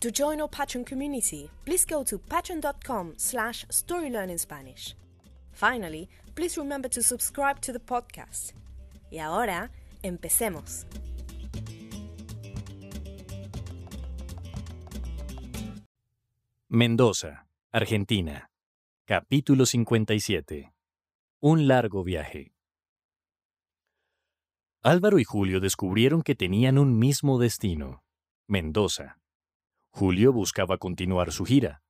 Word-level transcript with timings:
To 0.00 0.12
join 0.12 0.40
our 0.40 0.48
Patreon 0.48 0.86
community, 0.86 1.50
please 1.64 1.84
go 1.84 2.04
to 2.04 2.18
patreon.com 2.18 3.14
slash 3.16 3.66
storylearningspanish. 3.66 4.94
Finally, 5.50 6.08
please 6.36 6.56
remember 6.56 6.88
to 6.88 7.02
subscribe 7.02 7.60
to 7.62 7.72
the 7.72 7.80
podcast. 7.80 8.52
Y 9.10 9.18
ahora, 9.18 9.72
empecemos. 10.04 10.86
Mendoza, 16.68 17.48
Argentina. 17.72 18.50
Capítulo 19.04 19.66
57. 19.66 20.72
Un 21.40 21.66
largo 21.66 22.04
viaje. 22.04 22.52
Álvaro 24.84 25.18
y 25.18 25.24
Julio 25.24 25.58
descubrieron 25.58 26.22
que 26.22 26.36
tenían 26.36 26.78
un 26.78 26.96
mismo 27.00 27.38
destino, 27.38 28.04
Mendoza. 28.46 29.17
Julio 29.98 30.32
buscaba 30.32 30.78
continuar 30.78 31.32
su 31.32 31.44
gira. 31.44 31.82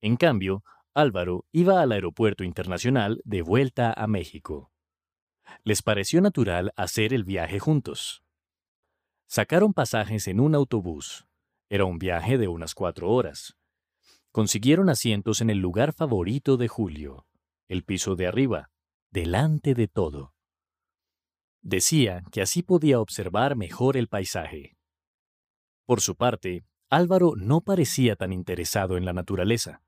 En 0.00 0.14
cambio, 0.14 0.62
Álvaro 0.94 1.46
iba 1.50 1.82
al 1.82 1.90
aeropuerto 1.90 2.44
internacional 2.44 3.20
de 3.24 3.42
vuelta 3.42 3.92
a 3.92 4.06
México. 4.06 4.70
Les 5.64 5.82
pareció 5.82 6.20
natural 6.20 6.72
hacer 6.76 7.12
el 7.12 7.24
viaje 7.24 7.58
juntos. 7.58 8.22
Sacaron 9.26 9.74
pasajes 9.74 10.28
en 10.28 10.38
un 10.38 10.54
autobús. 10.54 11.26
Era 11.68 11.86
un 11.86 11.98
viaje 11.98 12.38
de 12.38 12.46
unas 12.46 12.72
cuatro 12.72 13.10
horas. 13.10 13.56
Consiguieron 14.30 14.88
asientos 14.88 15.40
en 15.40 15.50
el 15.50 15.58
lugar 15.58 15.92
favorito 15.92 16.56
de 16.56 16.68
Julio, 16.68 17.26
el 17.66 17.82
piso 17.82 18.14
de 18.14 18.28
arriba, 18.28 18.70
delante 19.10 19.74
de 19.74 19.88
todo. 19.88 20.34
Decía 21.62 22.22
que 22.30 22.42
así 22.42 22.62
podía 22.62 23.00
observar 23.00 23.56
mejor 23.56 23.96
el 23.96 24.06
paisaje. 24.06 24.76
Por 25.84 26.00
su 26.00 26.14
parte, 26.14 26.64
Álvaro 26.88 27.34
no 27.36 27.62
parecía 27.62 28.14
tan 28.14 28.32
interesado 28.32 28.96
en 28.96 29.04
la 29.04 29.12
naturaleza. 29.12 29.82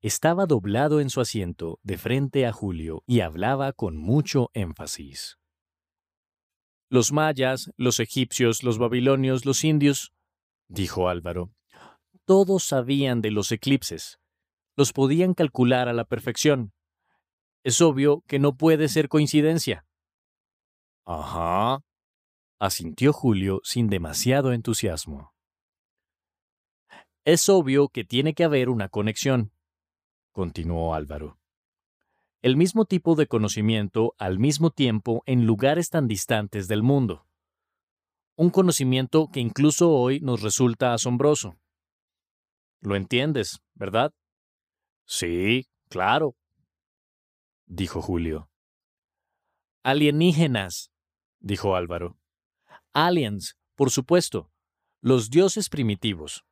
Estaba 0.00 0.46
doblado 0.46 1.00
en 1.00 1.10
su 1.10 1.20
asiento 1.20 1.80
de 1.82 1.98
frente 1.98 2.46
a 2.46 2.52
Julio 2.52 3.02
y 3.06 3.20
hablaba 3.20 3.72
con 3.72 3.96
mucho 3.96 4.50
énfasis. 4.54 5.38
Los 6.88 7.12
mayas, 7.12 7.70
los 7.76 8.00
egipcios, 8.00 8.62
los 8.62 8.78
babilonios, 8.78 9.44
los 9.44 9.64
indios, 9.64 10.14
dijo 10.68 11.08
Álvaro, 11.08 11.52
todos 12.24 12.64
sabían 12.64 13.20
de 13.20 13.30
los 13.30 13.52
eclipses. 13.52 14.18
Los 14.76 14.92
podían 14.92 15.34
calcular 15.34 15.88
a 15.88 15.92
la 15.92 16.04
perfección. 16.04 16.72
Es 17.64 17.80
obvio 17.82 18.22
que 18.26 18.38
no 18.38 18.56
puede 18.56 18.88
ser 18.88 19.08
coincidencia. 19.08 19.86
Ajá, 21.04 21.82
asintió 22.58 23.12
Julio 23.12 23.60
sin 23.64 23.88
demasiado 23.88 24.52
entusiasmo. 24.52 25.34
Es 27.28 27.50
obvio 27.50 27.90
que 27.90 28.04
tiene 28.04 28.32
que 28.32 28.42
haber 28.42 28.70
una 28.70 28.88
conexión, 28.88 29.52
continuó 30.32 30.94
Álvaro. 30.94 31.38
El 32.40 32.56
mismo 32.56 32.86
tipo 32.86 33.16
de 33.16 33.26
conocimiento 33.26 34.14
al 34.16 34.38
mismo 34.38 34.70
tiempo 34.70 35.22
en 35.26 35.44
lugares 35.44 35.90
tan 35.90 36.08
distantes 36.08 36.68
del 36.68 36.82
mundo. 36.82 37.26
Un 38.34 38.48
conocimiento 38.48 39.28
que 39.30 39.40
incluso 39.40 39.90
hoy 39.92 40.20
nos 40.20 40.40
resulta 40.40 40.94
asombroso. 40.94 41.58
Lo 42.80 42.96
entiendes, 42.96 43.60
¿verdad? 43.74 44.14
Sí, 45.04 45.66
claro, 45.90 46.34
dijo 47.66 48.00
Julio. 48.00 48.48
Alienígenas, 49.82 50.90
dijo 51.40 51.76
Álvaro. 51.76 52.16
Aliens, 52.94 53.58
por 53.74 53.90
supuesto, 53.90 54.50
los 55.02 55.28
dioses 55.28 55.68
primitivos. 55.68 56.47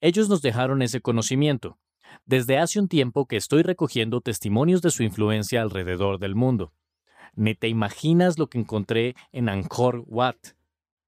Ellos 0.00 0.28
nos 0.28 0.42
dejaron 0.42 0.82
ese 0.82 1.00
conocimiento. 1.00 1.78
Desde 2.24 2.58
hace 2.58 2.80
un 2.80 2.88
tiempo 2.88 3.26
que 3.26 3.36
estoy 3.36 3.62
recogiendo 3.62 4.20
testimonios 4.20 4.82
de 4.82 4.90
su 4.90 5.02
influencia 5.02 5.62
alrededor 5.62 6.18
del 6.18 6.34
mundo. 6.34 6.72
Ni 7.34 7.54
te 7.54 7.68
imaginas 7.68 8.38
lo 8.38 8.48
que 8.48 8.58
encontré 8.58 9.14
en 9.30 9.48
Angkor 9.48 10.02
Wat. 10.06 10.36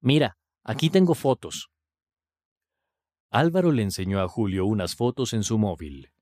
Mira, 0.01 0.37
aquí 0.63 0.91
tengo 0.91 1.15
fotos. 1.15 1.71
Álvaro 3.31 3.73
le 3.73 3.83
enseñó 3.83 4.21
a 4.21 4.29
Julio 4.29 4.67
unas 4.67 4.95
fotos 4.95 5.33
en 5.33 5.43
su 5.43 5.59
móvil. 5.59 6.13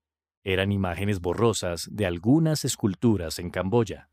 Eran 0.44 0.72
imágenes 0.72 1.20
borrosas 1.20 1.88
de 1.90 2.06
algunas 2.06 2.64
esculturas 2.64 3.38
en 3.38 3.50
Camboya. 3.50 4.10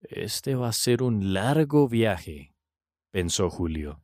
Este 0.00 0.54
va 0.54 0.68
a 0.68 0.72
ser 0.72 1.02
un 1.02 1.34
largo 1.34 1.88
viaje, 1.88 2.54
pensó 3.10 3.50
Julio. 3.50 4.02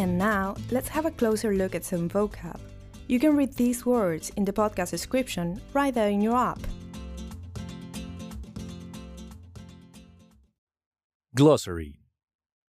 And 0.00 0.16
now, 0.16 0.56
let's 0.70 0.88
have 0.88 1.04
a 1.04 1.10
closer 1.10 1.52
look 1.52 1.74
at 1.74 1.84
some 1.84 2.08
vocab. 2.08 2.58
You 3.06 3.20
can 3.20 3.36
read 3.36 3.52
these 3.52 3.84
words 3.84 4.32
in 4.34 4.46
the 4.46 4.52
podcast 4.52 4.92
description 4.92 5.60
right 5.74 5.92
there 5.92 6.08
in 6.08 6.22
your 6.22 6.38
app. 6.38 6.58
Glossary 11.34 12.00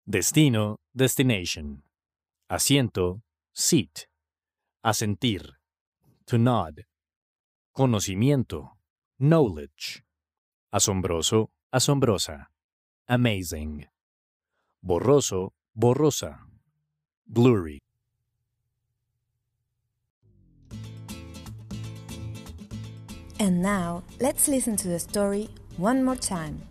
Destino, 0.08 0.78
destination. 0.96 1.82
Asiento, 2.52 3.22
seat. 3.52 4.06
Asentir, 4.86 5.50
to 6.28 6.38
nod. 6.38 6.86
Conocimiento, 7.76 8.70
knowledge. 9.20 10.04
Asombroso, 10.72 11.48
asombrosa. 11.74 12.46
Amazing. 13.10 13.88
Borroso, 14.86 15.54
borrosa 15.76 16.38
blurry. 17.28 17.80
And 23.40 23.62
now, 23.62 24.04
let's 24.20 24.48
listen 24.48 24.76
to 24.78 24.88
the 24.88 25.00
story 25.00 25.50
one 25.78 26.04
more 26.04 26.16
time. 26.16 26.62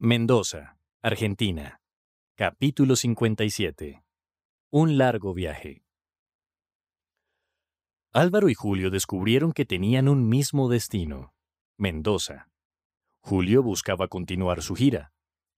Mendoza, 0.00 0.76
Argentina. 1.02 1.80
Capítulo 2.36 2.96
57. 2.96 4.02
Un 4.72 4.98
largo 4.98 5.32
viaje. 5.32 5.84
Álvaro 8.12 8.48
y 8.48 8.54
Julio 8.54 8.90
descubrieron 8.90 9.52
que 9.52 9.64
tenían 9.64 10.08
un 10.08 10.28
mismo 10.28 10.68
destino, 10.68 11.32
Mendoza. 11.78 12.48
Julio 13.20 13.62
buscaba 13.62 14.08
continuar 14.08 14.62
su 14.62 14.74
gira, 14.74 15.12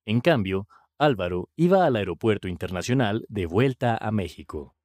en 0.06 0.20
cambio, 0.20 0.68
Álvaro 0.98 1.50
iba 1.56 1.86
al 1.86 1.96
aeropuerto 1.96 2.46
internacional 2.48 3.24
de 3.28 3.46
vuelta 3.46 3.96
a 3.96 4.10
México. 4.10 4.76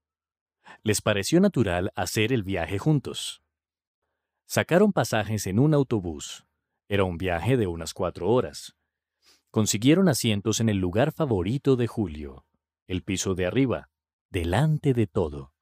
Les 0.83 1.01
pareció 1.01 1.39
natural 1.39 1.92
hacer 1.95 2.31
el 2.33 2.44
viaje 2.44 2.80
juntos. 2.80 3.44
Sacaron 4.45 4.94
pasajes 4.94 5.45
en 5.48 5.60
un 5.60 5.74
autobús. 5.74 6.45
Era 6.88 7.04
un 7.04 7.18
viaje 7.18 7.57
de 7.57 7.68
unas 7.68 7.94
cuatro 7.94 8.30
horas. 8.30 8.75
Consiguieron 9.51 10.10
asientos 10.10 10.60
en 10.60 10.69
el 10.69 10.77
lugar 10.77 11.12
favorito 11.12 11.75
de 11.75 11.88
Julio, 11.88 12.45
el 12.88 13.04
piso 13.04 13.36
de 13.36 13.45
arriba, 13.45 13.89
delante 14.30 14.94
de 14.94 15.06
todo. 15.06 15.54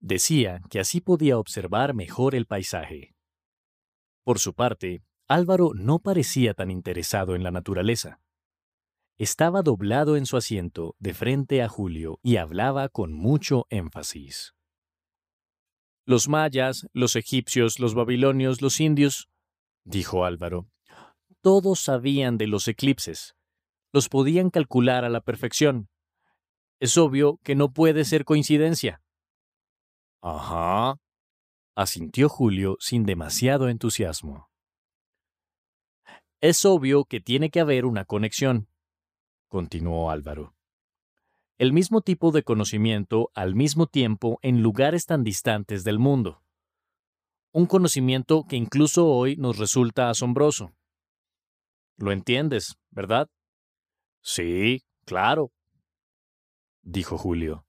Decía 0.00 0.62
que 0.70 0.80
así 0.80 1.00
podía 1.00 1.38
observar 1.38 1.92
mejor 1.92 2.34
el 2.34 2.46
paisaje. 2.46 3.14
Por 4.22 4.38
su 4.38 4.54
parte, 4.54 5.02
Álvaro 5.26 5.72
no 5.74 5.98
parecía 5.98 6.54
tan 6.54 6.70
interesado 6.70 7.34
en 7.34 7.42
la 7.42 7.50
naturaleza. 7.50 8.20
Estaba 9.18 9.62
doblado 9.62 10.16
en 10.16 10.26
su 10.26 10.36
asiento 10.36 10.94
de 11.00 11.12
frente 11.12 11.60
a 11.62 11.68
Julio 11.68 12.20
y 12.22 12.36
hablaba 12.36 12.88
con 12.88 13.12
mucho 13.12 13.66
énfasis. 13.68 14.54
Los 16.06 16.28
mayas, 16.28 16.86
los 16.92 17.16
egipcios, 17.16 17.80
los 17.80 17.94
babilonios, 17.94 18.62
los 18.62 18.80
indios, 18.80 19.28
dijo 19.84 20.24
Álvaro, 20.24 20.68
todos 21.42 21.80
sabían 21.80 22.38
de 22.38 22.46
los 22.46 22.68
eclipses. 22.68 23.34
Los 23.92 24.08
podían 24.08 24.50
calcular 24.50 25.04
a 25.04 25.08
la 25.08 25.20
perfección. 25.20 25.88
Es 26.80 26.96
obvio 26.96 27.38
que 27.42 27.56
no 27.56 27.72
puede 27.72 28.04
ser 28.04 28.24
coincidencia. 28.24 29.02
Ajá, 30.22 31.00
asintió 31.74 32.28
Julio 32.28 32.76
sin 32.80 33.04
demasiado 33.04 33.68
entusiasmo. 33.68 34.48
Es 36.40 36.64
obvio 36.64 37.04
que 37.04 37.20
tiene 37.20 37.50
que 37.50 37.60
haber 37.60 37.84
una 37.84 38.04
conexión 38.04 38.68
continuó 39.48 40.10
Álvaro. 40.10 40.54
El 41.58 41.72
mismo 41.72 42.02
tipo 42.02 42.30
de 42.30 42.44
conocimiento 42.44 43.30
al 43.34 43.54
mismo 43.54 43.86
tiempo 43.86 44.38
en 44.42 44.62
lugares 44.62 45.06
tan 45.06 45.24
distantes 45.24 45.82
del 45.82 45.98
mundo. 45.98 46.42
Un 47.50 47.66
conocimiento 47.66 48.44
que 48.48 48.56
incluso 48.56 49.08
hoy 49.08 49.36
nos 49.36 49.58
resulta 49.58 50.10
asombroso. 50.10 50.72
Lo 51.96 52.12
entiendes, 52.12 52.78
¿verdad? 52.90 53.28
Sí, 54.20 54.84
claro, 55.04 55.50
dijo 56.82 57.18
Julio. 57.18 57.66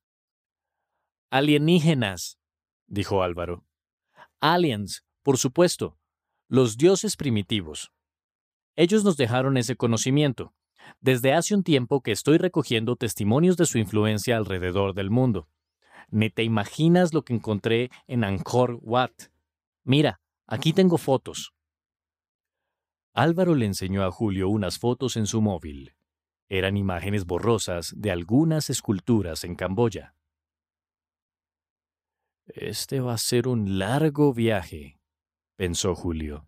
Alienígenas, 1.32 2.40
dijo 2.88 3.24
Álvaro. 3.24 3.66
Aliens, 4.40 5.04
por 5.24 5.38
supuesto, 5.38 5.98
los 6.48 6.78
dioses 6.78 7.16
primitivos. 7.16 7.92
Ellos 8.76 9.04
nos 9.04 9.18
dejaron 9.18 9.58
ese 9.58 9.76
conocimiento, 9.76 10.54
desde 11.02 11.34
hace 11.34 11.56
un 11.56 11.64
tiempo 11.64 12.02
que 12.02 12.12
estoy 12.12 12.38
recogiendo 12.38 12.96
testimonios 12.96 13.58
de 13.58 13.66
su 13.66 13.78
influencia 13.78 14.38
alrededor 14.38 14.94
del 14.94 15.10
mundo. 15.10 15.48
Ni 16.10 16.30
te 16.30 16.44
imaginas 16.44 17.14
lo 17.14 17.24
que 17.24 17.34
encontré 17.34 17.90
en 18.08 18.24
Angkor 18.24 18.80
Wat. 18.82 19.12
Mira, 19.84 20.22
aquí 20.48 20.74
tengo 20.74 20.98
fotos. 20.98 21.54
Álvaro 23.14 23.56
le 23.56 23.66
enseñó 23.66 24.04
a 24.04 24.12
Julio 24.12 24.50
unas 24.50 24.80
fotos 24.80 25.18
en 25.18 25.28
su 25.28 25.42
móvil. 25.42 25.96
Eran 26.48 26.78
imágenes 26.78 27.26
borrosas 27.26 27.94
de 27.96 28.12
algunas 28.12 28.70
esculturas 28.70 29.44
en 29.44 29.56
Camboya. 29.56 30.16
Este 32.48 33.00
va 33.00 33.14
a 33.14 33.18
ser 33.20 33.48
un 33.48 33.78
largo 33.78 34.34
viaje, 34.34 35.00
pensó 35.56 35.94
Julio. 35.94 36.48